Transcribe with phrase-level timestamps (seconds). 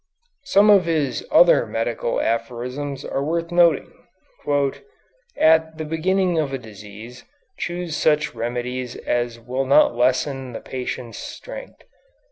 [0.45, 3.93] Some of his other medical aphorisms are worth noting.
[5.37, 7.23] "At the beginning of a disease
[7.59, 11.83] choose such remedies as will not lessen the patient's strength."